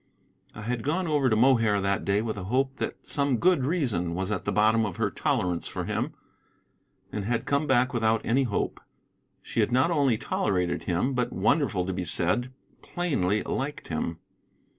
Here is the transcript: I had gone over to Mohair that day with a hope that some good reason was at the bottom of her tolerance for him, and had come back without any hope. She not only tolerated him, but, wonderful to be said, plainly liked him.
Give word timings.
I 0.55 0.63
had 0.63 0.81
gone 0.81 1.05
over 1.05 1.29
to 1.29 1.35
Mohair 1.35 1.79
that 1.79 2.03
day 2.03 2.23
with 2.23 2.35
a 2.35 2.45
hope 2.45 2.77
that 2.77 3.05
some 3.05 3.37
good 3.37 3.63
reason 3.63 4.15
was 4.15 4.31
at 4.31 4.45
the 4.45 4.51
bottom 4.51 4.83
of 4.83 4.95
her 4.95 5.11
tolerance 5.11 5.67
for 5.67 5.83
him, 5.83 6.15
and 7.11 7.25
had 7.25 7.45
come 7.45 7.67
back 7.67 7.93
without 7.93 8.25
any 8.25 8.41
hope. 8.45 8.81
She 9.43 9.63
not 9.67 9.91
only 9.91 10.17
tolerated 10.17 10.85
him, 10.85 11.13
but, 11.13 11.31
wonderful 11.31 11.85
to 11.85 11.93
be 11.93 12.03
said, 12.03 12.51
plainly 12.81 13.43
liked 13.43 13.89
him. 13.89 14.17